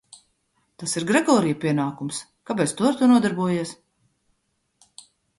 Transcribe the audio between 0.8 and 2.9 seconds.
Tas ir Gregorija pienākums, kāpēc tu